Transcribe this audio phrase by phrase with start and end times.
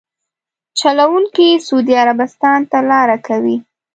[0.79, 3.57] چلونکي سعودي عربستان ته لاره کوي.